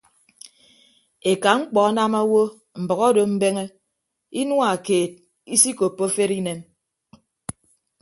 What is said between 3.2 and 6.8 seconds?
mbeñe inua keed isikoppo afere inem.